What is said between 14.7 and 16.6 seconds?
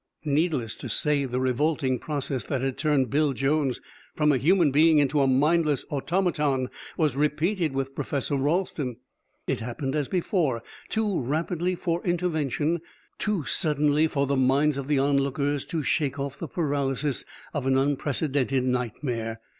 of the onlookers to shake off the